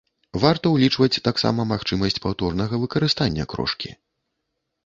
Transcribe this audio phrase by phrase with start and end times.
[0.43, 3.93] Варта ўлічваць таксама магчымасць паўторнага выкарыстання крошкі.